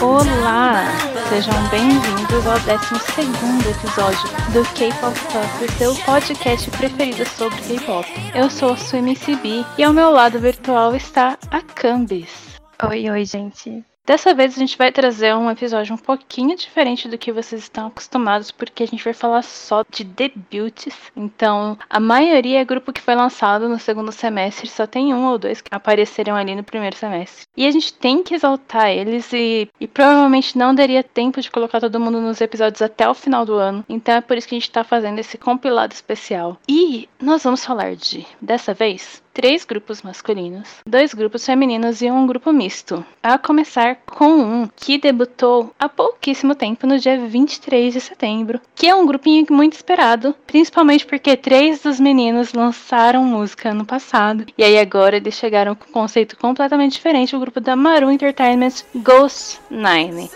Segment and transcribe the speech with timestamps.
[0.00, 0.84] Olá!
[1.28, 5.18] Sejam bem-vindos ao 12 episódio do K-Pop
[5.64, 8.08] o seu podcast preferido sobre K-Pop.
[8.32, 12.60] Eu sou a sua MCB e ao meu lado virtual está a Cambis.
[12.88, 13.84] Oi, oi, gente.
[14.08, 17.88] Dessa vez a gente vai trazer um episódio um pouquinho diferente do que vocês estão
[17.88, 20.96] acostumados, porque a gente vai falar só de debuts.
[21.14, 25.36] Então, a maioria é grupo que foi lançado no segundo semestre, só tem um ou
[25.36, 27.44] dois que apareceram ali no primeiro semestre.
[27.54, 31.78] E a gente tem que exaltar eles e, e provavelmente não daria tempo de colocar
[31.78, 33.84] todo mundo nos episódios até o final do ano.
[33.90, 36.56] Então é por isso que a gente tá fazendo esse compilado especial.
[36.66, 42.26] E nós vamos falar de, dessa vez, três grupos masculinos, dois grupos femininos e um
[42.26, 43.06] grupo misto.
[43.22, 48.88] A começar com um que debutou há pouquíssimo tempo, no dia 23 de setembro, que
[48.88, 54.64] é um grupinho muito esperado, principalmente porque três dos meninos lançaram música no passado, e
[54.64, 59.60] aí agora eles chegaram com um conceito completamente diferente, o grupo da Maroon Entertainment Ghost
[59.70, 60.28] Nine.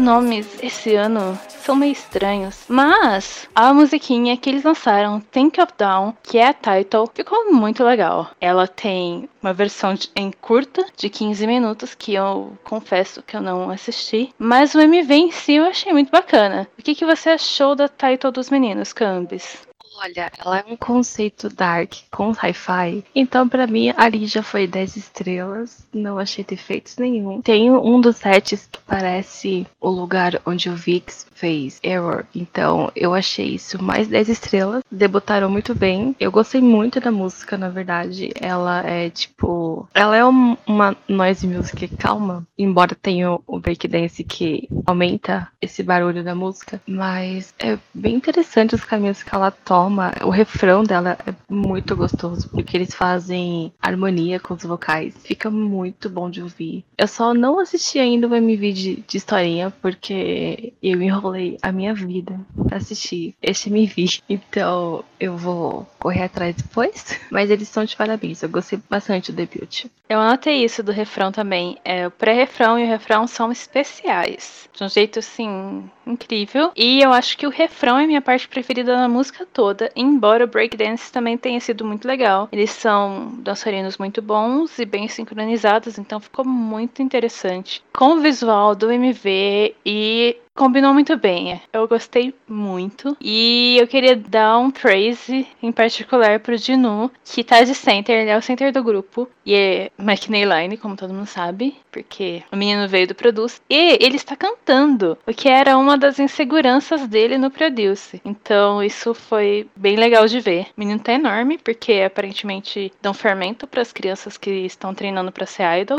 [0.00, 6.14] Nomes esse ano são meio estranhos, mas a musiquinha que eles lançaram, Think of Down,
[6.22, 8.30] que é a title, ficou muito legal.
[8.40, 13.40] Ela tem uma versão de, em curta de 15 minutos que eu confesso que eu
[13.40, 16.66] não assisti, mas o MV em si eu achei muito bacana.
[16.78, 19.69] O que, que você achou da title dos meninos, Cambis?
[20.02, 23.04] Olha, ela é um conceito dark com hi-fi.
[23.14, 25.86] Então, para mim, ali já foi 10 estrelas.
[25.92, 27.42] Não achei defeitos nenhum.
[27.42, 32.24] Tem um dos sets que parece o lugar onde o Vix fez Error.
[32.34, 34.82] Então, eu achei isso mais 10 estrelas.
[34.90, 36.16] Debutaram muito bem.
[36.18, 38.30] Eu gostei muito da música, na verdade.
[38.40, 39.86] Ela é tipo.
[39.92, 42.46] Ela é um, uma noise music calma.
[42.56, 46.80] Embora tenha o breakdance que aumenta esse barulho da música.
[46.86, 49.89] Mas é bem interessante os caminhos que ela toma
[50.22, 55.14] o refrão dela é muito gostoso, porque eles fazem harmonia com os vocais.
[55.24, 56.84] Fica muito bom de ouvir.
[56.96, 61.94] Eu só não assisti ainda o MV de, de historinha, porque eu enrolei a minha
[61.94, 64.20] vida pra assistir este MV.
[64.28, 67.18] Então eu vou correr atrás depois.
[67.30, 68.42] Mas eles estão de parabéns.
[68.42, 69.86] Eu gostei bastante do debut.
[70.08, 71.78] Eu anotei isso do refrão também.
[71.84, 74.68] É, o pré-refrão e o refrão são especiais.
[74.72, 76.72] De um jeito assim, incrível.
[76.76, 80.48] E eu acho que o refrão é minha parte preferida da música toda, embora o
[80.48, 82.48] breakdance também tenha sido muito legal.
[82.52, 87.82] Eles são dançarinos muito bons e bem sincronizados, então ficou muito interessante.
[87.92, 91.58] Com o visual do MV e combinou muito bem.
[91.72, 93.16] Eu gostei muito.
[93.18, 98.28] E eu queria dar um praise em particular pro Dinu, que tá de center, ele
[98.28, 99.26] é o center do grupo.
[99.46, 103.58] E é McNay Line, como todo mundo sabe, porque o menino veio do Produce.
[103.70, 108.20] E ele está cantando, o que era uma das inseguranças dele no Produce.
[108.22, 110.66] Então isso foi bem legal de ver.
[110.76, 115.46] O menino tá enorme, porque aparentemente dão fermento para as crianças que estão treinando para
[115.46, 115.96] ser idol.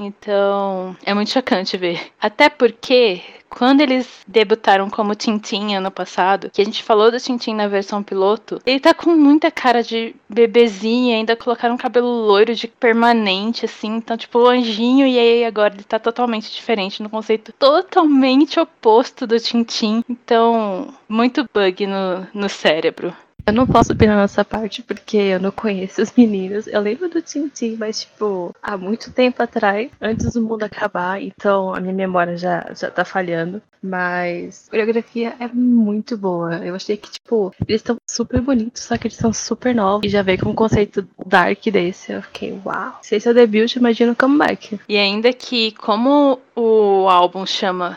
[0.00, 2.00] Então, é muito chocante ver.
[2.18, 7.54] Até porque quando eles debutaram como Tintin ano passado, que a gente falou do Tintin
[7.54, 12.54] na versão piloto, ele tá com muita cara de bebezinho, ainda colocaram um cabelo loiro
[12.54, 17.52] de permanente, assim, então, tipo, anjinho, e aí agora ele tá totalmente diferente, no conceito
[17.52, 20.02] totalmente oposto do Tintin.
[20.08, 23.14] Então, muito bug no, no cérebro.
[23.46, 26.66] Eu não posso opinar nessa parte porque eu não conheço os meninos.
[26.66, 31.74] Eu lembro do Tintin, mas, tipo, há muito tempo atrás, antes do mundo acabar, então
[31.74, 33.62] a minha memória já, já tá falhando.
[33.82, 36.56] Mas a coreografia é muito boa.
[36.58, 40.06] Eu achei que, tipo, eles estão super bonitos, só que eles são super novos.
[40.06, 42.12] E já veio com um conceito dark desse.
[42.12, 42.98] Eu fiquei, uau.
[43.00, 44.78] Se esse é o debut, imagina o comeback.
[44.86, 47.96] E ainda que, como o álbum chama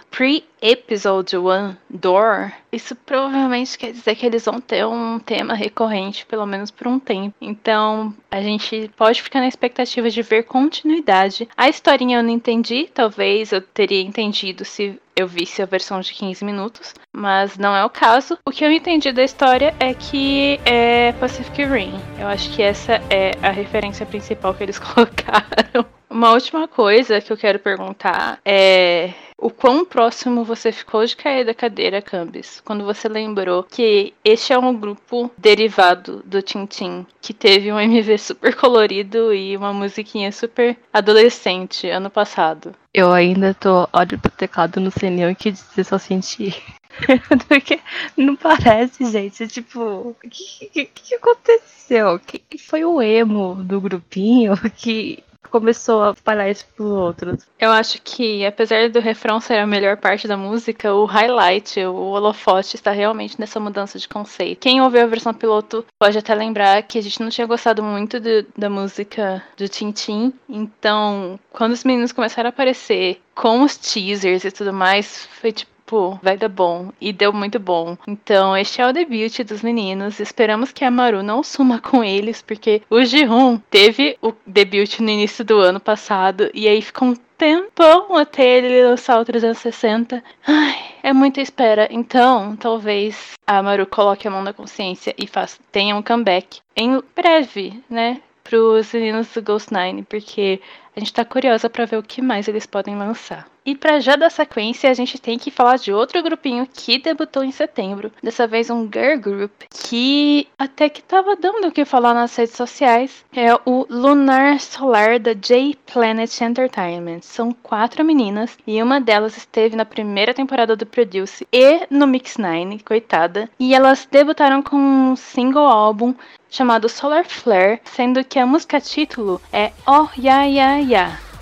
[0.63, 6.45] Pre-Episode One Door, isso provavelmente quer dizer que eles vão ter um tema recorrente, pelo
[6.45, 7.35] menos por um tempo.
[7.41, 11.49] Então, a gente pode ficar na expectativa de ver continuidade.
[11.57, 16.13] A historinha eu não entendi, talvez eu teria entendido se eu visse a versão de
[16.13, 18.37] 15 minutos, mas não é o caso.
[18.45, 21.91] O que eu entendi da história é que é Pacific Rim.
[22.17, 25.85] Eu acho que essa é a referência principal que eles colocaram.
[26.13, 31.43] Uma última coisa que eu quero perguntar é o quão próximo você ficou de cair
[31.43, 37.33] da cadeira, Cambis, quando você lembrou que este é um grupo derivado do Tintin, que
[37.33, 42.75] teve um MV super colorido e uma musiquinha super adolescente ano passado.
[42.93, 46.55] Eu ainda tô olho pro teclado no CNU que dizer só senti
[47.49, 47.79] Porque
[48.15, 49.47] não parece, gente.
[49.47, 52.19] Tipo, o que, que, que aconteceu?
[52.19, 57.47] Que foi o emo do grupinho que começou a espalhar isso pros outros.
[57.59, 62.09] Eu acho que, apesar do refrão ser a melhor parte da música, o highlight, o
[62.09, 64.61] holofote, está realmente nessa mudança de conceito.
[64.61, 68.19] Quem ouviu a versão piloto pode até lembrar que a gente não tinha gostado muito
[68.19, 70.33] de, da música do Tintin.
[70.49, 75.72] Então, quando os meninos começaram a aparecer com os teasers e tudo mais, foi tipo
[75.93, 76.91] tipo, vai dar bom.
[76.99, 77.95] E deu muito bom.
[78.07, 80.19] Então, este é o debut dos meninos.
[80.19, 85.09] Esperamos que a Maru não suma com eles, porque o Jihun teve o debut no
[85.09, 86.49] início do ano passado.
[86.53, 90.23] E aí ficou um tempão até ele lançar o 360.
[90.47, 91.87] Ai, é muita espera.
[91.91, 97.01] Então, talvez a Maru coloque a mão na consciência e faça, tenha um comeback em
[97.15, 98.19] breve, né?
[98.43, 100.59] Para os meninos do Ghost Nine, porque
[100.95, 103.52] a gente tá curiosa para ver o que mais eles podem lançar.
[103.65, 107.43] E para já dar sequência, a gente tem que falar de outro grupinho que debutou
[107.43, 108.11] em setembro.
[108.21, 112.55] Dessa vez um girl group que até que tava dando o que falar nas redes
[112.55, 113.23] sociais.
[113.35, 117.21] É o Lunar Solar da J Planet Entertainment.
[117.21, 122.37] São quatro meninas e uma delas esteve na primeira temporada do Produce e no Mix
[122.37, 123.49] Nine, coitada.
[123.59, 126.13] E elas debutaram com um single álbum
[126.49, 131.32] chamado Solar Flare, sendo que a música título é Oh Ya Ya Ya.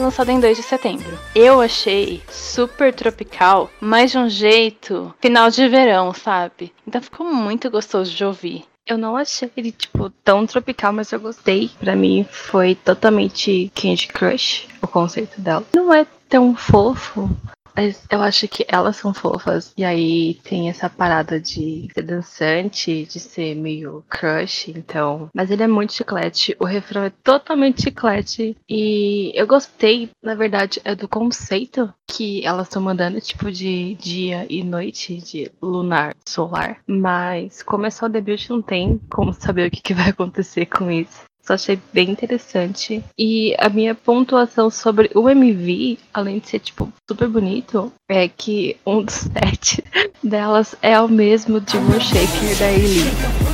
[0.00, 1.18] Lançado em 2 de setembro.
[1.34, 6.72] Eu achei super tropical, mas de um jeito final de verão, sabe?
[6.86, 8.64] Então ficou muito gostoso de ouvir.
[8.86, 11.70] Eu não achei ele, tipo, tão tropical, mas eu gostei.
[11.78, 15.62] Pra mim, foi totalmente Candy Crush, o conceito dela.
[15.74, 17.28] Não é tão fofo,
[17.78, 19.72] mas eu acho que elas são fofas.
[19.76, 25.30] E aí tem essa parada de ser dançante, de ser meio crush, então.
[25.32, 26.56] Mas ele é muito chiclete.
[26.58, 28.56] O refrão é totalmente chiclete.
[28.68, 34.44] E eu gostei, na verdade, é do conceito que elas estão mandando, tipo, de dia
[34.50, 36.80] e noite, de lunar, solar.
[36.84, 40.90] Mas como é só debut, não tem como saber o que, que vai acontecer com
[40.90, 41.27] isso.
[41.52, 43.02] Achei bem interessante.
[43.18, 48.76] E a minha pontuação sobre o MV, além de ser, tipo, super bonito, é que
[48.86, 49.84] um dos sete
[50.22, 53.48] delas é o mesmo de Shaker da Ellie.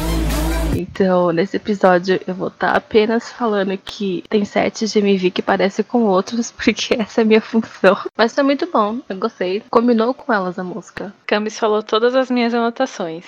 [0.77, 5.43] Então, nesse episódio, eu vou estar tá apenas falando que tem sets de MV que
[5.43, 7.97] parecem com outros, porque essa é a minha função.
[8.17, 9.63] Mas foi muito bom, eu gostei.
[9.71, 11.15] Combinou com elas a música.
[11.27, 13.25] Camis falou todas as minhas anotações.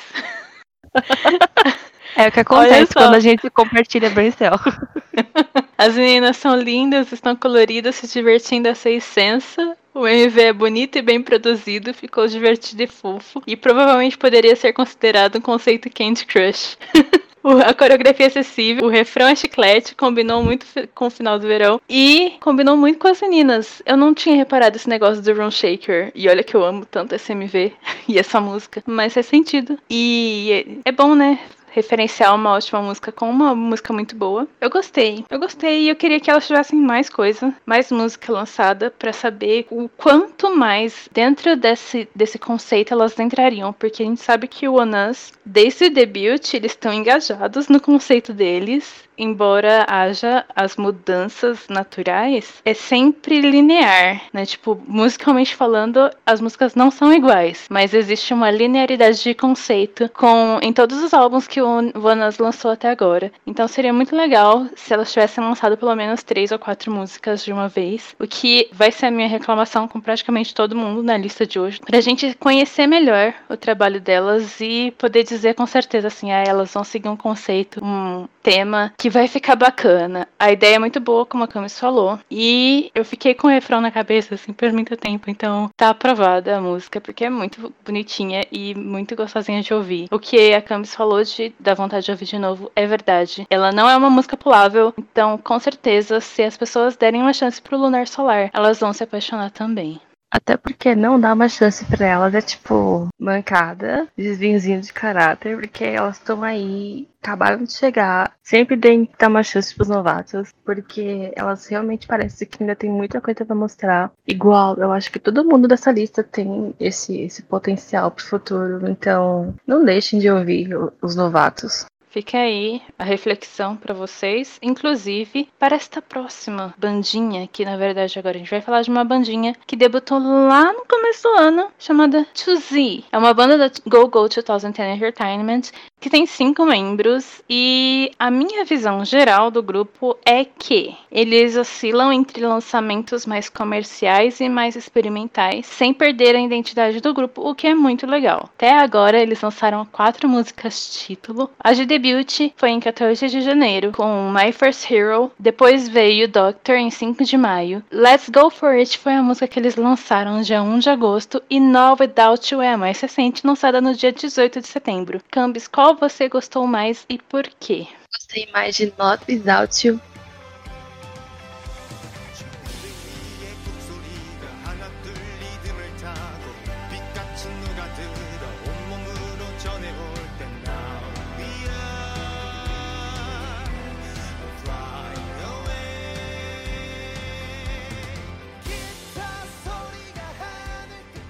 [2.16, 4.54] É o que acontece quando a gente compartilha Braincel.
[5.76, 9.76] As meninas são lindas, estão coloridas, se divertindo a seiscensa.
[9.92, 13.42] O MV é bonito e bem produzido, ficou divertido e fofo.
[13.46, 16.78] E provavelmente poderia ser considerado um conceito Candy Crush.
[17.64, 21.80] a coreografia é acessível, o refrão é chiclete, combinou muito com o final do verão
[21.88, 23.82] e combinou muito com as meninas.
[23.86, 27.14] Eu não tinha reparado esse negócio do Room Shaker e olha que eu amo tanto
[27.14, 27.72] esse MV
[28.08, 29.78] e essa música, mas faz sentido.
[29.88, 31.38] E é bom, né?
[31.76, 34.48] Referenciar uma ótima música com uma música muito boa.
[34.60, 35.24] Eu gostei.
[35.28, 39.66] Eu gostei e eu queria que elas tivessem mais coisa, mais música lançada para saber
[39.70, 44.74] o quanto mais dentro desse, desse conceito elas entrariam, porque a gente sabe que o
[44.74, 51.68] One Us, desde o debut, eles estão engajados no conceito deles embora haja as mudanças
[51.68, 54.44] naturais, é sempre linear, né?
[54.46, 60.58] Tipo, musicalmente falando, as músicas não são iguais, mas existe uma linearidade de conceito com
[60.62, 63.32] em todos os álbuns que o Vanas lançou até agora.
[63.46, 67.52] Então seria muito legal se elas tivessem lançado pelo menos três ou quatro músicas de
[67.52, 71.46] uma vez, o que vai ser a minha reclamação com praticamente todo mundo na lista
[71.46, 76.32] de hoje, pra gente conhecer melhor o trabalho delas e poder dizer com certeza assim,
[76.32, 80.28] ah, elas vão seguir um conceito, um tema que vai ficar bacana.
[80.38, 82.18] A ideia é muito boa, como a Camis falou.
[82.30, 85.30] E eu fiquei com o refrão na cabeça, assim, por muito tempo.
[85.30, 90.08] Então tá aprovada a música, porque é muito bonitinha e muito gostosinha de ouvir.
[90.10, 93.46] O que a Camis falou de dar vontade de ouvir de novo é verdade.
[93.50, 97.60] Ela não é uma música pulável, então com certeza, se as pessoas derem uma chance
[97.60, 100.00] pro Lunar Solar, elas vão se apaixonar também.
[100.30, 105.84] Até porque não dá uma chance para elas é tipo mancada, desvinzinho de caráter, porque
[105.84, 108.32] elas estão aí, acabaram de chegar.
[108.42, 112.90] Sempre tem que dar uma chance pros novatos, porque elas realmente parecem que ainda tem
[112.90, 114.12] muita coisa para mostrar.
[114.26, 119.54] Igual, eu acho que todo mundo dessa lista tem esse, esse potencial pro futuro, então
[119.66, 121.86] não deixem de ouvir os novatos.
[122.16, 128.36] Fica aí a reflexão para vocês, inclusive para esta próxima bandinha, que na verdade agora
[128.36, 132.26] a gente vai falar de uma bandinha que debutou lá no começo do ano, chamada
[132.34, 133.04] 2Z.
[133.12, 135.72] É uma banda da Go Go 2010 Entertainment
[136.06, 142.12] que tem cinco membros e a minha visão geral do grupo é que eles oscilam
[142.12, 147.66] entre lançamentos mais comerciais e mais experimentais, sem perder a identidade do grupo, o que
[147.66, 148.48] é muito legal.
[148.54, 151.50] Até agora eles lançaram quatro músicas título.
[151.58, 156.76] A de debut foi em 14 de janeiro com My First Hero, depois veio Doctor
[156.76, 157.82] em 5 de maio.
[157.90, 161.58] Let's Go For It foi a música que eles lançaram dia 1 de agosto e
[161.58, 165.20] No Without You é a mais recente, lançada no dia 18 de setembro.
[165.32, 167.86] Cambis, qual você gostou mais e por quê?
[168.12, 170.00] Gostei mais de Not Without You.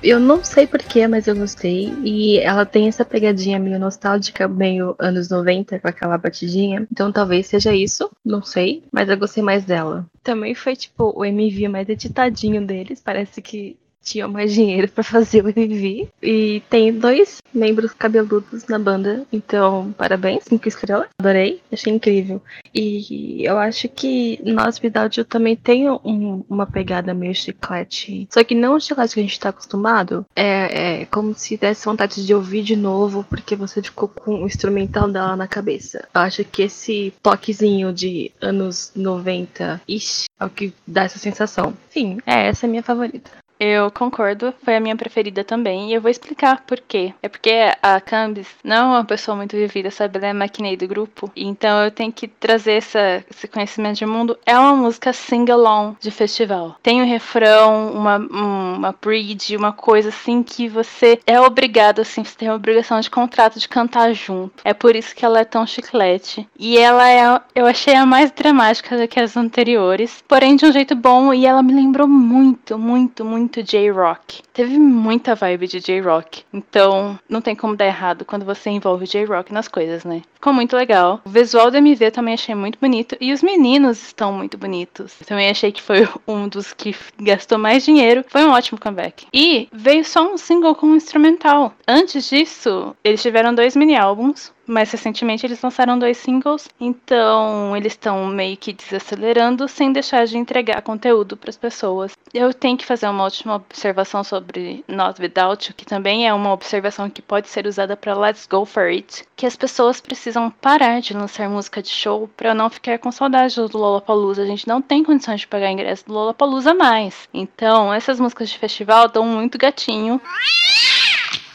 [0.03, 1.93] Eu não sei porquê, mas eu gostei.
[2.05, 6.87] E ela tem essa pegadinha meio nostálgica, meio anos 90, com aquela batidinha.
[6.91, 8.83] Então talvez seja isso, não sei.
[8.93, 10.07] Mas eu gostei mais dela.
[10.23, 13.01] Também foi tipo o MV mais editadinho deles.
[13.01, 16.09] Parece que tinham mais dinheiro para fazer o MV.
[16.23, 21.09] E tem dois membros cabeludos na banda, então parabéns, cinco estrelas.
[21.19, 22.41] Adorei, achei incrível.
[22.73, 24.81] E eu acho que Nós
[25.17, 28.29] You também tem um, uma pegada meio chiclete.
[28.31, 30.25] Só que não o chiclete que a gente tá acostumado.
[30.35, 34.47] É, é como se desse vontade de ouvir de novo, porque você ficou com o
[34.47, 36.07] instrumental dela na cabeça.
[36.15, 41.75] Eu acho que esse toquezinho de anos 90, ixi, é o que dá essa sensação.
[41.89, 43.31] Enfim, é essa a minha favorita.
[43.59, 47.15] Eu concordo, foi a minha preferida também, e eu vou explicar por quê.
[47.23, 50.19] É porque a Cambis não é uma pessoa muito vivida, sabe?
[50.19, 54.39] Ela é maquinei do grupo, então eu tenho que trazer essa, esse conhecimento de mundo.
[54.45, 56.77] É uma música sing-along de festival.
[56.83, 62.37] Tem um refrão, uma, uma bridge, uma coisa assim que você é obrigado, assim, você
[62.37, 64.63] tem a obrigação de contrato de cantar junto.
[64.65, 66.47] É por isso que ela é tão chiclete.
[66.59, 70.73] E ela é, eu achei a mais dramática do que as anteriores, porém de um
[70.73, 74.43] jeito bom, e ela me lembrou muito, muito, muito muito J-Rock.
[74.53, 76.43] Teve muita vibe de J-Rock.
[76.53, 80.23] Então, não tem como dar errado quando você envolve J-Rock nas coisas, né?
[80.35, 81.21] Ficou muito legal.
[81.25, 83.17] O visual do MV também achei muito bonito.
[83.21, 85.15] E os meninos estão muito bonitos.
[85.27, 88.25] também achei que foi um dos que gastou mais dinheiro.
[88.27, 89.27] Foi um ótimo comeback.
[89.33, 91.73] E veio só um single com um instrumental.
[91.87, 97.93] Antes disso, eles tiveram dois mini álbuns mais recentemente eles lançaram dois singles, então eles
[97.93, 102.13] estão meio que desacelerando sem deixar de entregar conteúdo para as pessoas.
[102.35, 106.53] Eu tenho que fazer uma última observação sobre Not Without You, que também é uma
[106.53, 111.01] observação que pode ser usada para Let's Go For It, que as pessoas precisam parar
[111.01, 114.43] de lançar música de show para não ficar com saudade do Lollapalooza.
[114.43, 117.29] A gente não tem condições de pagar ingresso do Lollapalooza mais.
[117.33, 120.21] Então, essas músicas de festival dão muito gatinho.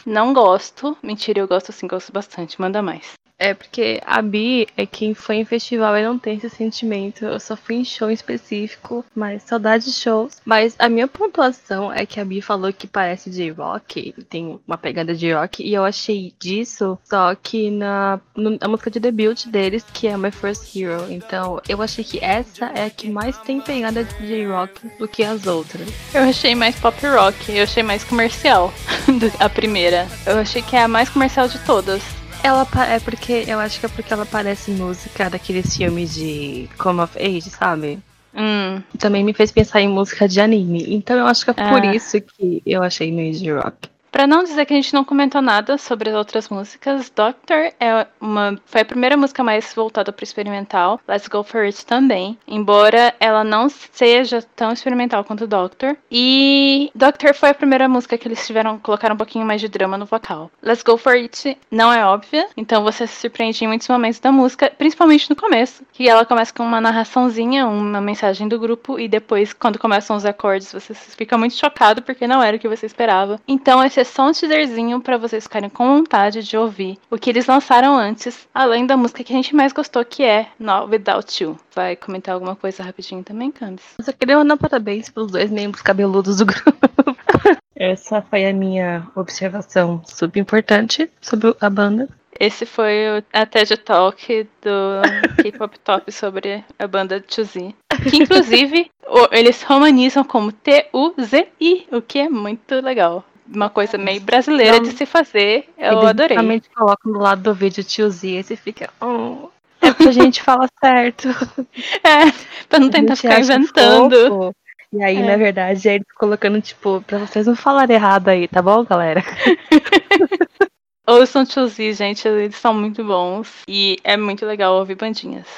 [0.06, 0.96] Não gosto.
[1.02, 2.60] Mentira, eu gosto sim, gosto bastante.
[2.60, 3.14] Manda mais.
[3.42, 7.24] É porque a Bi é quem foi em festival e não tem esse sentimento.
[7.24, 10.40] Eu só fui em show específico, mas saudade de shows.
[10.44, 14.78] Mas a minha pontuação é que a Bi falou que parece de rock, tem uma
[14.78, 19.84] pegada de rock, e eu achei disso só que na, na música de debut deles,
[19.92, 21.10] que é My First Hero.
[21.10, 25.24] Então eu achei que essa é a que mais tem pegada de J-Rock do que
[25.24, 25.88] as outras.
[26.14, 28.72] Eu achei mais pop rock, eu achei mais comercial
[29.40, 30.06] a primeira.
[30.24, 32.21] Eu achei que é a mais comercial de todas.
[32.42, 33.44] Ela é porque.
[33.46, 37.98] Eu acho que é porque ela parece música daqueles filmes de Come of Age, sabe?
[38.34, 38.82] Hum.
[38.98, 40.84] Também me fez pensar em música de anime.
[40.88, 41.94] Então eu acho que é por ah.
[41.94, 43.91] isso que eu achei meio de rock.
[44.12, 48.06] Para não dizer que a gente não comentou nada sobre as outras músicas, Doctor é
[48.20, 51.00] uma foi a primeira música mais voltada para experimental.
[51.08, 55.96] Let's Go For It também, embora ela não seja tão experimental quanto Doctor.
[56.10, 59.96] E Doctor foi a primeira música que eles tiveram colocar um pouquinho mais de drama
[59.96, 60.50] no vocal.
[60.62, 64.30] Let's Go For It não é óbvia, então você se surpreende em muitos momentos da
[64.30, 69.08] música, principalmente no começo, que ela começa com uma narraçãozinha, uma mensagem do grupo e
[69.08, 72.84] depois quando começam os acordes você fica muito chocado porque não era o que você
[72.84, 73.40] esperava.
[73.48, 77.30] Então esse é só um teaserzinho para vocês ficarem com vontade de ouvir o que
[77.30, 81.42] eles lançaram antes, além da música que a gente mais gostou, que é No Without
[81.42, 81.56] You.
[81.72, 83.94] Vai comentar alguma coisa rapidinho também, Candice?
[83.98, 86.72] Eu só queria mandar parabéns pelos dois membros cabeludos do grupo.
[87.76, 92.08] Essa foi a minha observação super importante sobre a banda.
[92.38, 95.02] Esse foi o, a TED Talk do
[95.42, 97.74] K-Pop Top sobre a banda Tuzi.
[98.10, 98.90] Que inclusive
[99.30, 103.24] eles romanizam como T-U-Z-I, o que é muito legal.
[103.46, 105.68] Uma coisa meio brasileira não, de se fazer.
[105.76, 106.38] Eu eles adorei.
[106.38, 108.90] Eles colocam do lado do vídeo tiozinho e você fica.
[109.00, 109.48] Oh,
[109.80, 111.28] é pra gente falar certo.
[112.04, 112.30] É,
[112.68, 114.28] pra não tentar ficar inventando.
[114.28, 114.56] Fofo.
[114.92, 115.22] E aí, é.
[115.22, 119.22] na verdade, é eles colocando, tipo, pra vocês não falarem errado aí, tá bom, galera?
[121.08, 123.62] Ouçam Tiozi, gente, eles são muito bons.
[123.66, 125.48] E é muito legal ouvir bandinhas.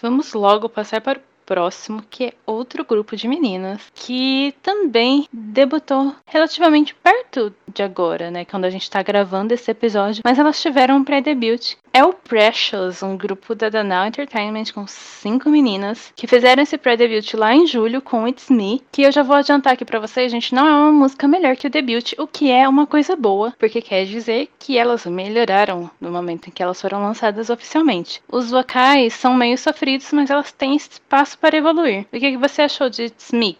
[0.00, 6.14] Vamos logo passar para o próximo, que é outro grupo de meninas que também debutou
[6.24, 8.44] relativamente perto de agora, né?
[8.44, 11.74] Quando a gente tá gravando esse episódio, mas elas tiveram um pré-debut.
[11.92, 17.34] É o Precious, um grupo da Danal Entertainment com cinco meninas que fizeram esse pré-debut
[17.34, 20.54] lá em julho com It's Me, que eu já vou adiantar aqui para vocês, gente,
[20.54, 23.82] não é uma música melhor que o debut, o que é uma coisa boa, porque
[23.82, 28.22] quer dizer que elas melhoraram no momento em que elas foram lançadas oficialmente.
[28.30, 32.06] Os vocais são meio sofridos, mas elas têm espaço para evoluir.
[32.12, 33.10] O que você achou de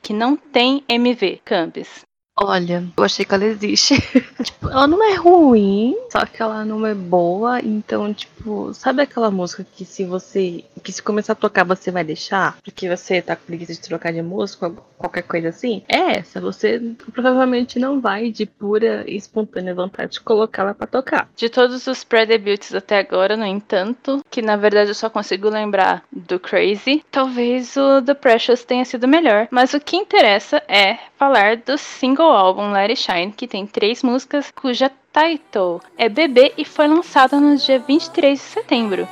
[0.02, 2.04] que não tem MV, Campus?
[2.42, 3.94] Olha, eu achei que ela existe.
[4.42, 7.61] tipo, ela não é ruim, só que ela não é boa.
[7.61, 10.64] Então, tipo, sabe aquela música que se você.
[10.82, 12.56] que se começar a tocar você vai deixar?
[12.64, 15.82] Porque você tá com preguiça de trocar de música, qualquer coisa assim?
[15.87, 16.40] É essa.
[16.40, 16.80] Você
[17.12, 21.28] provavelmente não vai de pura e espontânea vontade de colocar ela pra tocar.
[21.37, 26.02] De todos os pré-debuts até agora, no entanto, que na verdade eu só consigo lembrar
[26.11, 29.47] do Crazy, talvez o The Precious tenha sido melhor.
[29.50, 34.03] Mas o que interessa é falar do single álbum Let It Shine, que tem três
[34.03, 39.09] músicas cuja title é Bebê e foi lançada no dia 23 de setembro.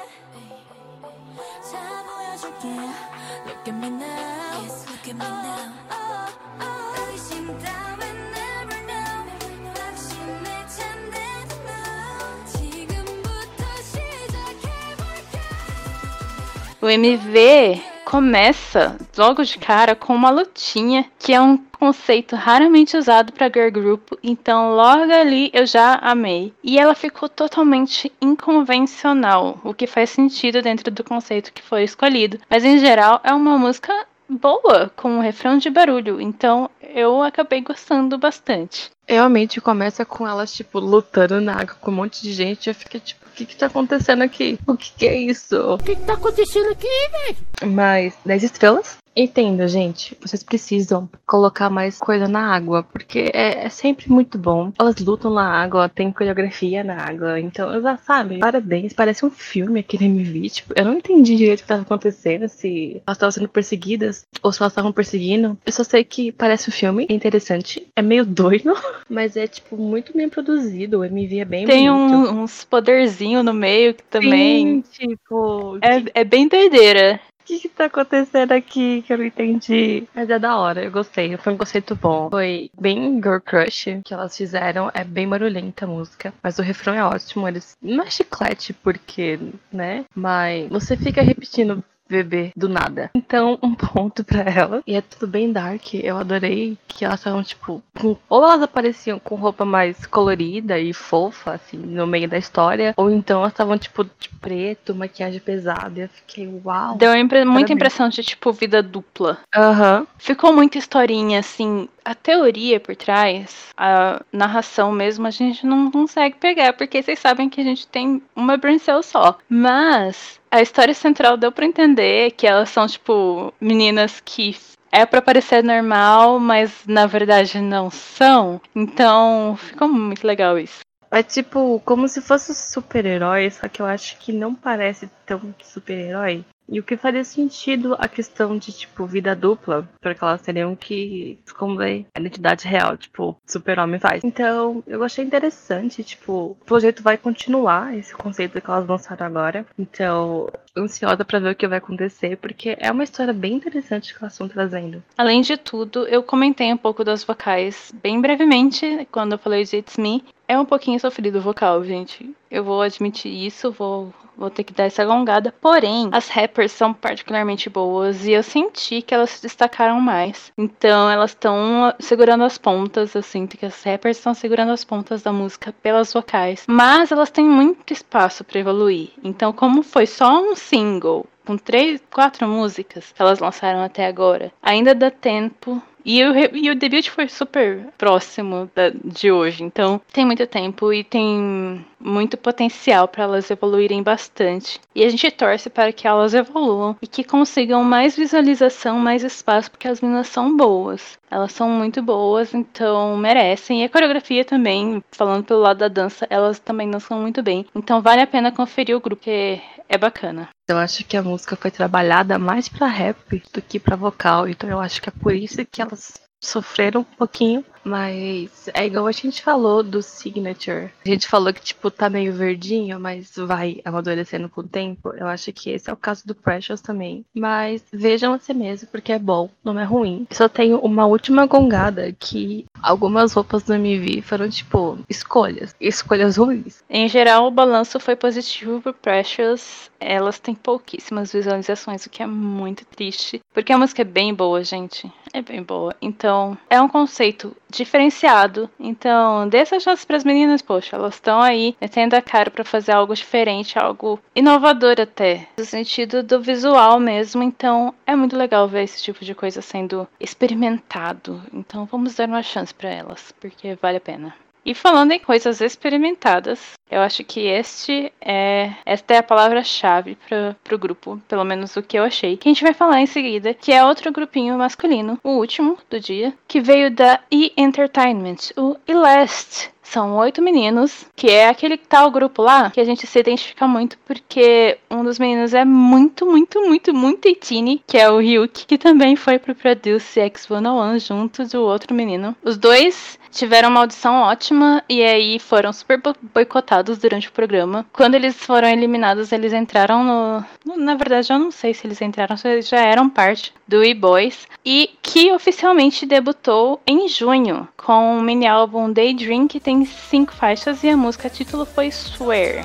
[16.81, 23.32] O MV começa logo de cara com uma lutinha, que é um conceito raramente usado
[23.32, 26.52] para girl group, então logo ali eu já amei.
[26.62, 32.38] E ela ficou totalmente inconvencional, o que faz sentido dentro do conceito que foi escolhido.
[32.50, 33.92] Mas em geral é uma música
[34.28, 38.90] boa, com um refrão de barulho, então eu acabei gostando bastante.
[39.09, 42.69] Realmente começa com elas, tipo, lutando na água com um monte de gente.
[42.69, 44.59] Eu fiquei tipo, que que tá acontecendo aqui?
[44.66, 45.57] O que que é isso?
[45.57, 47.73] O que que tá acontecendo aqui, velho?
[47.73, 48.99] Mas 10 estrelas?
[49.14, 50.16] Entenda, gente.
[50.21, 54.73] Vocês precisam colocar mais coisa na água, porque é, é, sempre muito bom.
[54.79, 58.92] Elas lutam na água, tem coreografia na água, então, já sabe, parabéns.
[58.92, 60.51] Parece um filme aquele MV.
[60.51, 64.53] Tipo, eu não entendi direito o que estava acontecendo, se elas estavam sendo perseguidas ou
[64.53, 65.59] se elas estavam perseguindo.
[65.66, 68.73] Eu só sei que parece um filme, é interessante, é meio doido,
[69.08, 71.00] mas é, tipo, muito bem produzido.
[71.00, 74.82] O MV é bem Tem um, uns poderzinho no meio também.
[74.90, 75.78] Sim, tipo.
[75.82, 80.06] É, é bem doideira que que tá acontecendo aqui que eu não entendi?
[80.14, 81.34] Mas é da hora, eu gostei.
[81.38, 82.28] Foi um conceito bom.
[82.28, 84.90] Foi bem Girl Crush que elas fizeram.
[84.92, 86.34] É bem barulhenta a música.
[86.42, 87.48] Mas o refrão é ótimo.
[87.48, 87.74] Eles.
[87.80, 89.38] Não é chiclete, porque,
[89.72, 90.04] né?
[90.14, 93.11] Mas você fica repetindo bebê do nada.
[93.14, 94.83] Então, um ponto para ela.
[94.87, 95.94] E é tudo bem dark.
[95.94, 98.16] Eu adorei que elas estavam, tipo, com...
[98.29, 103.11] ou elas apareciam com roupa mais colorida e fofa, assim, no meio da história, ou
[103.11, 106.01] então elas estavam, tipo, de preto, maquiagem pesada.
[106.01, 106.97] E eu fiquei, uau.
[106.97, 109.38] Deu impre muita impressão de, tipo, vida dupla.
[109.55, 110.01] Aham.
[110.01, 110.07] Uhum.
[110.18, 116.37] Ficou muita historinha, assim, a teoria por trás, a narração mesmo, a gente não consegue
[116.37, 119.37] pegar, porque vocês sabem que a gente tem uma brain cell só.
[119.49, 124.56] Mas a história central deu para entender que elas são, tipo, meninas que
[124.90, 128.61] é para parecer normal, mas na verdade não são.
[128.74, 130.80] Então, ficou muito legal isso.
[131.11, 136.44] É tipo, como se fosse super-herói, só que eu acho que não parece tão super-herói.
[136.68, 141.38] E o que faria sentido a questão de, tipo, vida dupla, porque elas teriam que
[141.46, 144.22] esconder a identidade real, tipo, super-homem faz.
[144.22, 149.66] Então, eu achei interessante, tipo, o projeto vai continuar esse conceito que elas lançaram agora.
[149.78, 154.22] Então, ansiosa para ver o que vai acontecer, porque é uma história bem interessante que
[154.22, 155.02] elas estão trazendo.
[155.16, 159.76] Além de tudo, eu comentei um pouco das vocais bem brevemente quando eu falei de
[159.76, 160.22] It's Me.
[160.46, 162.35] É um pouquinho sofrido o vocal, gente.
[162.50, 165.53] Eu vou admitir isso, vou vou ter que dar essa alongada.
[165.61, 170.53] Porém, as rappers são particularmente boas e eu senti que elas se destacaram mais.
[170.57, 175.22] Então, elas estão segurando as pontas, eu sinto que as rappers estão segurando as pontas
[175.22, 176.64] da música pelas vocais.
[176.68, 179.11] Mas elas têm muito espaço para evoluir.
[179.24, 184.53] Então, como foi só um single com três, quatro músicas que elas lançaram até agora,
[184.62, 190.01] ainda dá tempo e o, e o debut foi super próximo da, de hoje, então
[190.12, 194.80] tem muito tempo e tem muito potencial para elas evoluírem bastante.
[194.94, 199.70] E a gente torce para que elas evoluam e que consigam mais visualização, mais espaço,
[199.70, 201.18] porque as meninas são boas.
[201.30, 203.82] Elas são muito boas, então merecem.
[203.82, 207.66] E a coreografia também, falando pelo lado da dança, elas também dançam muito bem.
[207.74, 210.48] Então vale a pena conferir o grupo, que é bacana.
[210.68, 214.68] Eu acho que a música foi trabalhada mais para rap do que para vocal, então
[214.68, 219.12] eu acho que é por isso que elas sofreram um pouquinho mas é igual a
[219.12, 220.90] gente falou do Signature.
[221.05, 225.11] A gente falou que, tipo, tá meio verdinho, mas vai amadurecendo com o tempo.
[225.14, 227.24] Eu acho que esse é o caso do Precious também.
[227.35, 230.27] Mas vejam a si mesmo, porque é bom, não é ruim.
[230.31, 235.74] Só tenho uma última gongada que algumas roupas do MV foram, tipo, escolhas.
[235.81, 236.83] Escolhas ruins.
[236.88, 239.90] Em geral, o balanço foi positivo pro Precious.
[240.01, 243.40] Elas têm pouquíssimas visualizações, o que é muito triste.
[243.53, 245.11] Porque a música é bem boa, gente.
[245.33, 245.94] É bem boa.
[246.01, 248.69] Então, é um conceito diferenciado.
[248.79, 252.64] Então, dê essa chance para as meninas, poxa, elas estão aí metendo a cara para
[252.64, 257.43] fazer algo diferente, algo inovador até, no sentido do visual mesmo.
[257.43, 261.43] Então, é muito legal ver esse tipo de coisa sendo experimentado.
[261.53, 264.35] Então, vamos dar uma chance para elas, porque vale a pena.
[264.68, 270.74] E falando em coisas experimentadas, eu acho que este é esta é a palavra-chave para
[270.74, 272.37] o grupo, pelo menos o que eu achei.
[272.37, 275.98] Que a gente vai falar em seguida, que é outro grupinho masculino, o último do
[275.98, 279.70] dia, que veio da E Entertainment, o Elast.
[279.90, 283.96] São oito meninos, que é aquele tal grupo lá que a gente se identifica muito
[284.07, 288.77] porque um dos meninos é muito, muito, muito, muito itini, que é o Ryuk, que
[288.77, 292.37] também foi pro Produce X101 junto do outro menino.
[292.44, 296.01] Os dois tiveram uma audição ótima e aí foram super
[296.35, 297.87] boicotados durante o programa.
[297.92, 300.77] Quando eles foram eliminados, eles entraram no.
[300.77, 304.46] Na verdade, eu não sei se eles entraram, se eles já eram parte do E-Boys.
[304.64, 310.83] E que oficialmente debutou em junho com o mini álbum Daydream, que tem cinco faixas
[310.83, 312.64] e a música título foi Swear.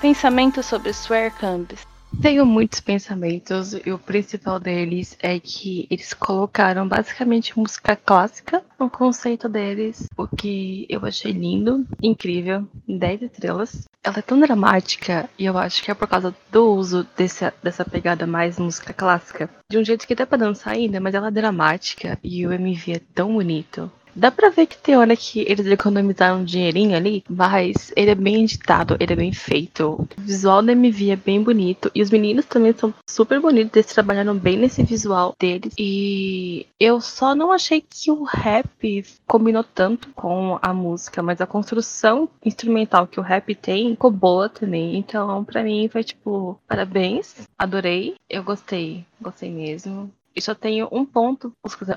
[0.00, 1.89] Pensamento sobre Swear Campus.
[2.20, 8.90] Tenho muitos pensamentos e o principal deles é que eles colocaram basicamente música clássica no
[8.90, 13.88] conceito deles, o que eu achei lindo, incrível, 10 estrelas.
[14.02, 17.84] Ela é tão dramática e eu acho que é por causa do uso desse, dessa
[17.84, 21.30] pegada mais música clássica, de um jeito que dá pra dançar ainda, mas ela é
[21.30, 23.90] dramática e o MV é tão bonito.
[24.14, 28.14] Dá pra ver que tem hora que eles economizaram um dinheirinho ali, mas ele é
[28.14, 30.06] bem editado, ele é bem feito.
[30.18, 31.90] O visual da MV é bem bonito.
[31.94, 35.72] E os meninos também são super bonitos, eles trabalharam bem nesse visual deles.
[35.78, 41.46] E eu só não achei que o rap combinou tanto com a música, mas a
[41.46, 44.96] construção instrumental que o rap tem ficou boa também.
[44.96, 50.10] Então, pra mim, foi tipo, parabéns, adorei, eu gostei, gostei mesmo.
[50.34, 51.52] E só tenho um ponto,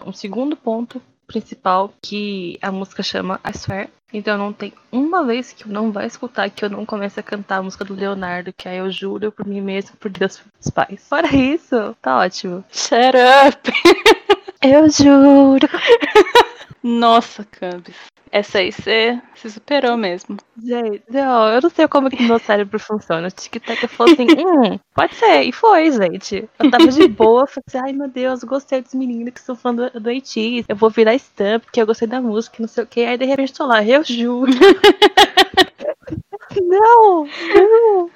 [0.06, 3.89] um segundo ponto principal que a música chama I Swear.
[4.13, 7.23] Então não tem uma vez que eu não vai escutar que eu não comece a
[7.23, 10.69] cantar a música do Leonardo, que aí eu juro por mim mesmo, por Deus, pelos
[10.69, 11.07] pais.
[11.07, 12.63] Fora isso, tá ótimo.
[12.71, 13.15] Shut
[13.47, 13.71] up!
[14.62, 15.67] eu juro.
[16.84, 17.96] Nossa, Cambis.
[18.30, 20.38] Essa aí você se superou mesmo.
[20.62, 23.28] Gente, não, eu não sei como que meu cérebro funciona.
[23.28, 25.43] O tic-tac falou assim, hum, pode ser.
[25.43, 26.50] E foi, gente.
[26.58, 29.74] Eu tava de boa, falei assim, ai meu Deus, gostei dos meninos que são fã
[29.74, 30.65] do, do Haiti.
[30.67, 33.02] Eu vou virar stamp, porque eu gostei da música, não sei o que.
[33.02, 34.52] Aí de repente tô lá, eu juro.
[36.60, 38.10] não, não.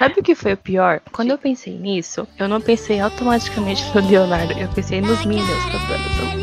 [0.00, 1.00] Sabe o que foi o pior?
[1.12, 6.39] Quando eu pensei nisso, eu não pensei automaticamente no Leonardo, eu pensei nos Minions cantando.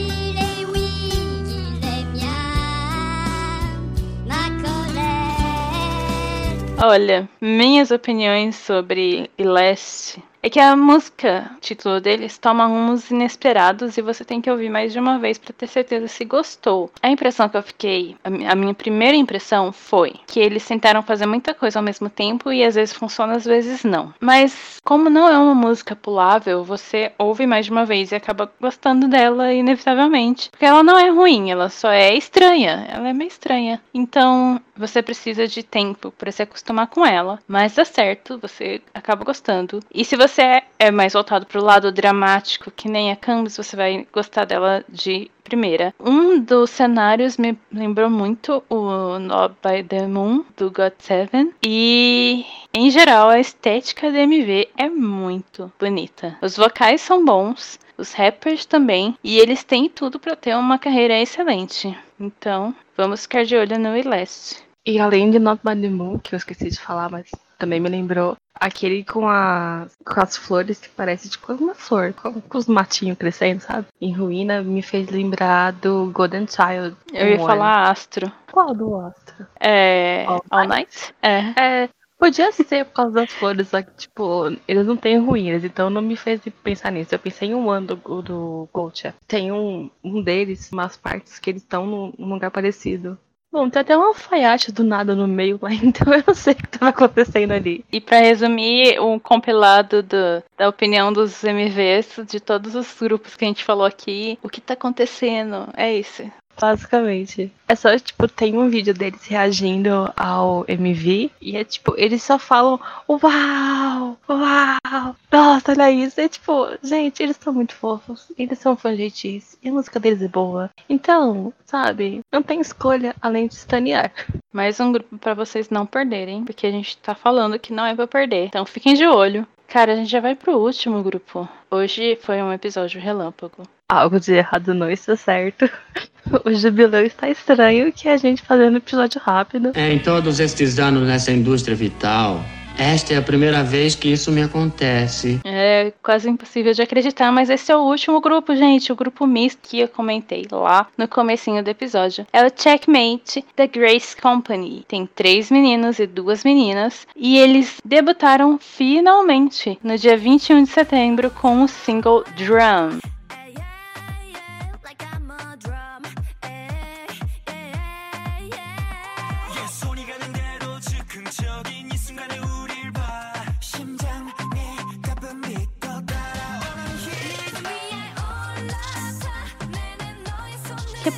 [6.80, 14.02] Olha, minhas opiniões sobre Celeste é que a música, título deles, toma rumos inesperados e
[14.02, 16.92] você tem que ouvir mais de uma vez para ter certeza se gostou.
[17.02, 21.54] A impressão que eu fiquei, a minha primeira impressão foi que eles tentaram fazer muita
[21.54, 24.14] coisa ao mesmo tempo e às vezes funciona, às vezes não.
[24.20, 28.52] Mas como não é uma música pulável, você ouve mais de uma vez e acaba
[28.62, 30.50] gostando dela inevitavelmente.
[30.52, 32.86] Porque ela não é ruim, ela só é estranha.
[32.90, 33.82] Ela é meio estranha.
[33.94, 39.26] Então, você precisa de tempo para se acostumar com ela, mas dá certo, você acaba
[39.26, 39.80] gostando.
[39.94, 43.76] E se você é, é mais voltado pro lado dramático, que nem a Canvas, você
[43.76, 45.94] vai gostar dela de primeira.
[46.00, 51.54] Um dos cenários me lembrou muito o Nob by the Moon, do God Seven.
[51.64, 56.38] E, em geral, a estética da MV é muito bonita.
[56.42, 61.20] Os vocais são bons, os rappers também, e eles têm tudo para ter uma carreira
[61.20, 61.98] excelente.
[62.20, 64.68] Então, vamos ficar de olho no Ileste.
[64.86, 67.90] E além de Not By The Moon, que eu esqueci de falar, mas também me
[67.90, 72.68] lembrou, aquele com, a, com as flores que parece tipo uma flor, com, com os
[72.68, 73.88] matinhos crescendo, sabe?
[74.00, 76.96] Em ruína, me fez lembrar do Golden Child.
[77.14, 78.32] Eu ia falar Astro.
[78.52, 79.48] Qual do Astro?
[79.60, 80.26] É.
[80.28, 81.14] All, All Night?
[81.22, 81.40] É.
[81.58, 81.90] É.
[82.18, 86.02] Podia ser por causa das flores, só que, tipo, eles não têm ruínas, então não
[86.02, 87.14] me fez pensar nisso.
[87.14, 89.16] Eu pensei em um ano do, do Goldchef.
[89.28, 93.20] Tem um, um deles, umas partes que eles estão num lugar parecido.
[93.52, 96.56] Bom, tem até um alfaiate do nada no meio lá, então eu não sei o
[96.56, 97.84] que estava acontecendo ali.
[97.92, 103.46] E para resumir, um compilado do, da opinião dos MVs de todos os grupos que
[103.46, 105.70] a gente falou aqui, o que tá acontecendo?
[105.76, 106.24] É isso.
[106.60, 107.52] Basicamente.
[107.68, 112.40] É só, tipo, tem um vídeo deles reagindo ao MV e é tipo, eles só
[112.40, 116.20] falam uau, uau, nossa, olha isso.
[116.20, 120.28] É tipo, gente, eles são muito fofos, eles são fanjetis e a música deles é
[120.28, 120.70] boa.
[120.90, 124.12] Então, sabe, não tem escolha além de estanear.
[124.52, 127.94] Mais um grupo para vocês não perderem, porque a gente tá falando que não é
[127.94, 128.48] pra perder.
[128.48, 129.46] Então fiquem de olho.
[129.68, 131.48] Cara, a gente já vai pro último grupo.
[131.70, 133.64] Hoje foi um episódio relâmpago.
[133.90, 135.70] Algo de errado não está certo.
[136.44, 139.72] O jubileu está estranho que a gente fazendo episódio rápido.
[139.74, 142.44] É, em todos estes anos nessa indústria vital,
[142.78, 145.40] esta é a primeira vez que isso me acontece.
[145.46, 148.92] É quase impossível de acreditar, mas esse é o último grupo, gente.
[148.92, 152.28] O grupo misto que eu comentei lá no comecinho do episódio.
[152.34, 154.84] É o Checkmate da Grace Company.
[154.86, 157.08] Tem três meninos e duas meninas.
[157.16, 163.00] E eles debutaram finalmente no dia 21 de setembro com o single Drum.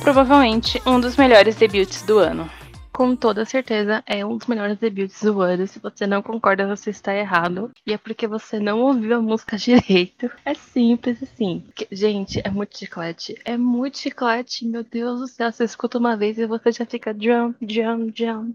[0.00, 2.50] Provavelmente um dos melhores debuts do ano.
[2.92, 5.66] Com toda certeza é um dos melhores debuts do ano.
[5.66, 7.70] Se você não concorda, você está errado.
[7.86, 10.30] E é porque você não ouviu a música direito.
[10.44, 11.64] É simples assim.
[11.90, 13.36] Gente, é muito chiclete.
[13.44, 14.66] É muito chiclete.
[14.66, 15.50] Meu Deus do céu.
[15.50, 18.54] Você escuta uma vez e você já fica drum, drum, drum.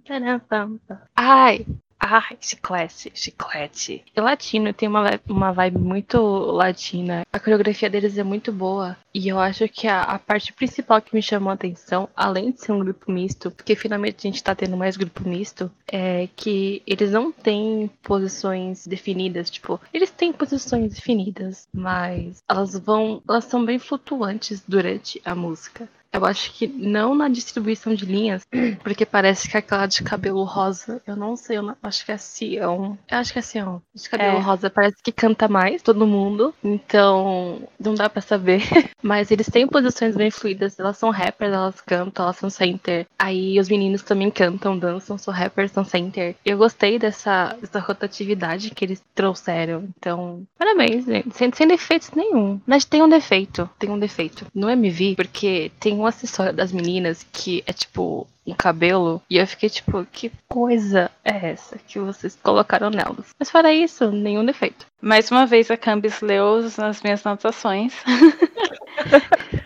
[1.15, 1.65] Ai,
[1.99, 4.03] Ai, chiclete, chiclete.
[4.15, 7.25] E latino tem uma, uma vibe muito latina.
[7.31, 8.97] A coreografia deles é muito boa.
[9.13, 12.61] E eu acho que a, a, parte principal que me chamou a atenção, além de
[12.61, 16.83] ser um grupo misto, porque finalmente a gente tá tendo mais grupo misto, é que
[16.85, 19.49] eles não têm posições definidas.
[19.49, 23.21] Tipo, eles têm posições definidas, mas elas vão.
[23.27, 25.89] Elas são bem flutuantes durante a música.
[26.15, 28.45] Eu acho que não na distribuição de linhas,
[28.83, 32.17] porque parece que aquela de cabelo rosa, eu não sei, eu não, acho que é
[32.17, 32.97] Sião.
[33.09, 33.81] Eu acho que é Sião.
[33.93, 34.41] De cabelo é.
[34.41, 38.61] rosa parece que canta mais todo mundo, então não dá para saber.
[39.03, 43.05] Mas eles têm posições bem fluidas, elas são rappers, elas cantam, elas são center.
[43.19, 46.35] Aí os meninos também cantam, dançam, são rappers, são center.
[46.45, 49.89] Eu gostei dessa, dessa rotatividade que eles trouxeram.
[49.97, 51.35] Então, parabéns, gente.
[51.35, 52.59] Sem, sem defeitos nenhum.
[52.65, 54.45] Mas tem um defeito, tem um defeito.
[54.53, 59.21] No MV, porque tem um um acessório das meninas que é tipo um cabelo.
[59.29, 63.33] E eu fiquei tipo, que coisa é essa que vocês colocaram nelas?
[63.37, 64.85] Mas fora isso, nenhum defeito.
[65.01, 67.93] Mais uma vez a Cambis leu nas minhas anotações.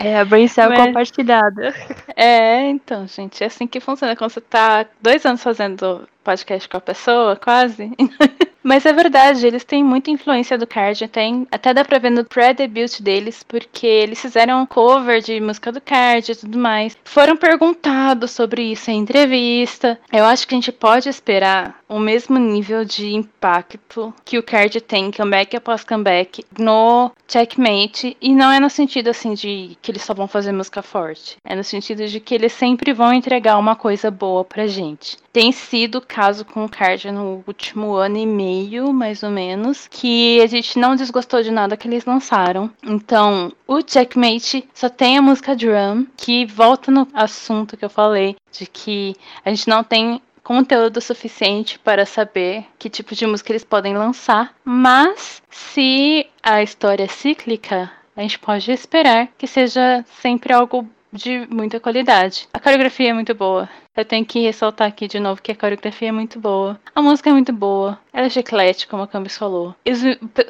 [0.00, 0.78] É, a brain cell Mas...
[0.78, 1.74] compartilhada.
[2.14, 4.14] É, então, gente, é assim que funciona.
[4.14, 7.90] Quando você tá dois anos fazendo podcast com a pessoa, quase.
[8.68, 11.10] Mas é verdade, eles têm muita influência do Card,
[11.50, 15.80] até dá pra ver no pré-debut deles, porque eles fizeram um cover de música do
[15.80, 16.94] Card e tudo mais.
[17.02, 19.98] Foram perguntados sobre isso em entrevista.
[20.12, 24.80] Eu acho que a gente pode esperar o mesmo nível de impacto que o Card
[24.80, 28.16] tem, comeback após comeback, no Checkmate.
[28.20, 31.36] E não é no sentido assim de que eles só vão fazer música forte.
[31.44, 35.16] É no sentido de que eles sempre vão entregar uma coisa boa pra gente.
[35.32, 39.86] Tem sido o caso com o Card no último ano e meio, mais ou menos,
[39.88, 42.70] que a gente não desgostou de nada que eles lançaram.
[42.82, 48.36] Então, o Checkmate só tem a música Drum, que volta no assunto que eu falei,
[48.50, 53.64] de que a gente não tem conteúdo suficiente para saber que tipo de música eles
[53.64, 60.54] podem lançar, mas se a história é cíclica, a gente pode esperar que seja sempre
[60.54, 62.48] algo de muita qualidade.
[62.50, 63.68] A coreografia é muito boa.
[63.94, 66.80] Eu tenho que ressaltar aqui de novo que a coreografia é muito boa.
[66.94, 67.98] A música é muito boa.
[68.12, 69.74] Ela é chiclete, como a Camis falou.
[69.86, 70.00] Os,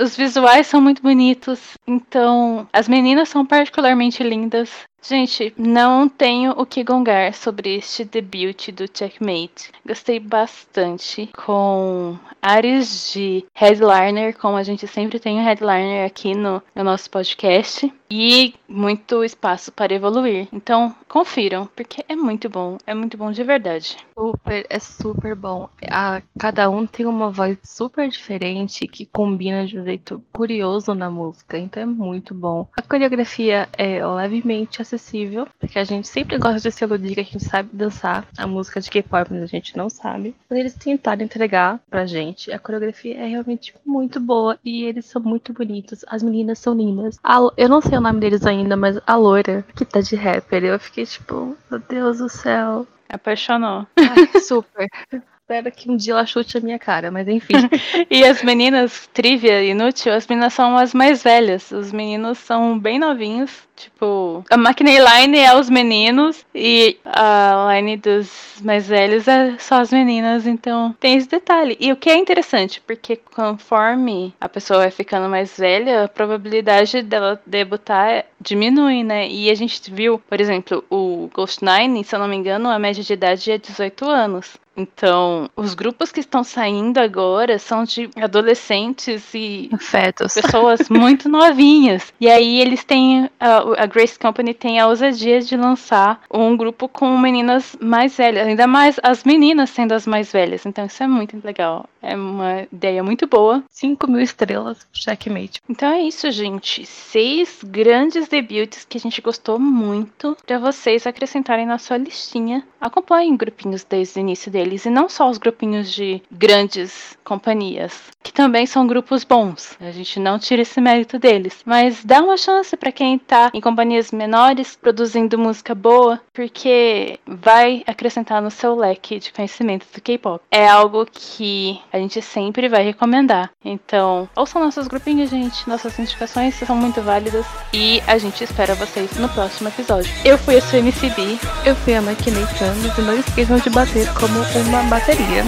[0.01, 1.73] os visuais são muito bonitos.
[1.87, 4.71] Então, as meninas são particularmente lindas.
[5.01, 9.71] Gente, não tenho o que gongar sobre este debut do Checkmate.
[9.87, 16.63] Gostei bastante com áreas de headliner, como a gente sempre tem o headliner aqui no,
[16.75, 20.49] no nosso podcast, e muito espaço para evoluir.
[20.53, 23.97] Então, confiram, porque é muito bom, é muito bom de verdade.
[24.19, 25.69] Super, é super bom.
[25.91, 31.11] A, cada um tem uma voz super diferente que combina de um jeito curioso na
[31.11, 32.67] música, então é muito bom.
[32.77, 37.24] A coreografia é levemente acessível, porque a gente sempre gosta de se iludir que a
[37.24, 40.35] gente sabe dançar a música de K-pop, mas a gente não sabe.
[40.48, 42.51] Mas eles tentaram entregar pra gente.
[42.51, 46.05] A coreografia é realmente muito boa e eles são muito bonitos.
[46.09, 47.18] As meninas são lindas.
[47.22, 50.64] A, eu não sei o nome deles ainda, mas a loira que tá de rapper,
[50.64, 52.87] eu fiquei tipo, meu Deus do céu.
[53.09, 53.87] Apaixonou.
[53.96, 54.87] Ai, super.
[55.49, 57.55] Espero que um dia ela chute a minha cara, mas enfim.
[58.11, 61.71] e as meninas, trivia inútil, as meninas são as mais velhas.
[61.71, 63.67] Os meninos são bem novinhos.
[63.75, 69.81] Tipo, a McKinney Line é os meninos e a line dos mais velhos é só
[69.81, 71.77] as meninas, então tem esse detalhe.
[71.79, 77.03] E o que é interessante, porque conforme a pessoa vai ficando mais velha, a probabilidade
[77.03, 79.29] dela debutar diminui, né?
[79.29, 82.79] E a gente viu, por exemplo, o Ghost Nine, se eu não me engano, a
[82.81, 84.59] média de idade é 18 anos.
[84.79, 90.35] Então, os grupos que estão saindo agora são de adolescentes e Fetos.
[90.35, 92.12] pessoas muito novinhas.
[92.21, 96.88] E aí eles têm a, a Grace Company tem a ousadia de lançar um grupo
[96.88, 100.64] com meninas mais velhas, ainda mais as meninas sendo as mais velhas.
[100.64, 101.88] Então isso é muito legal.
[102.01, 103.64] É uma ideia muito boa.
[103.71, 105.61] 5 mil estrelas, checkmate.
[105.69, 106.87] Então é isso, gente.
[106.87, 112.64] Seis grandes debuts que a gente gostou muito para vocês acrescentarem na sua listinha.
[112.81, 118.33] Acompanhem grupinhos desde o início deles e não só os grupinhos de grandes companhias, que
[118.33, 119.76] também são grupos bons.
[119.81, 123.61] A gente não tira esse mérito deles, mas dá uma chance para quem tá em
[123.61, 130.42] companhias menores produzindo música boa, porque vai acrescentar no seu leque de conhecimentos do K-pop.
[130.50, 133.50] É algo que a gente sempre vai recomendar.
[133.64, 135.68] Então, ouçam nossos grupinhos, gente.
[135.68, 137.46] Nossas indicações são muito válidas.
[137.72, 140.11] E a gente espera vocês no próximo episódio.
[140.24, 141.38] Eu fui a sua MCB.
[141.64, 145.44] Eu fui a Maquinei Camus e não esqueçam de bater como uma bateria.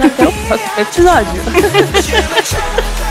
[0.00, 1.42] Até o próximo episódio.